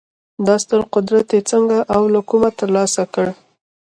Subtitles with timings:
[0.45, 3.37] دا ستر قدرت یې څنګه او له کومه ترلاسه کړی و